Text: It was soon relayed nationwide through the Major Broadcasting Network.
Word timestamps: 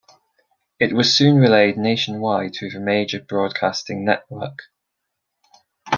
It 0.79 0.93
was 0.93 1.13
soon 1.13 1.37
relayed 1.37 1.77
nationwide 1.77 2.55
through 2.55 2.71
the 2.71 2.79
Major 2.79 3.21
Broadcasting 3.21 4.03
Network. 4.03 4.61